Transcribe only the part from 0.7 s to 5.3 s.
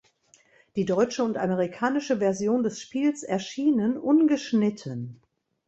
Die deutsche und amerikanische Version des Spiels erschienen ungeschnitten.